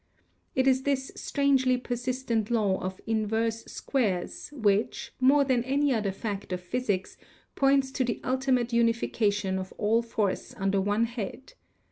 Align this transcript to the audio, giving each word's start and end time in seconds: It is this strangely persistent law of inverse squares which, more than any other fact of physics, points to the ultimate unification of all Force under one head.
It 0.55 0.65
is 0.65 0.81
this 0.81 1.11
strangely 1.15 1.77
persistent 1.77 2.49
law 2.49 2.79
of 2.81 2.99
inverse 3.05 3.63
squares 3.65 4.49
which, 4.51 5.13
more 5.19 5.45
than 5.45 5.63
any 5.63 5.93
other 5.93 6.11
fact 6.11 6.51
of 6.51 6.59
physics, 6.59 7.17
points 7.53 7.91
to 7.91 8.03
the 8.03 8.19
ultimate 8.23 8.73
unification 8.73 9.59
of 9.59 9.71
all 9.77 10.01
Force 10.01 10.55
under 10.57 10.81
one 10.81 11.03
head. 11.05 11.53